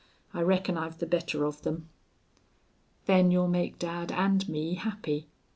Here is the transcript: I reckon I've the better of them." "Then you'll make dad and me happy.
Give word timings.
I 0.33 0.41
reckon 0.41 0.79
I've 0.79 0.97
the 0.97 1.05
better 1.05 1.43
of 1.45 1.61
them." 1.61 1.87
"Then 3.05 3.29
you'll 3.29 3.47
make 3.47 3.77
dad 3.77 4.11
and 4.11 4.49
me 4.49 4.73
happy. 4.73 5.27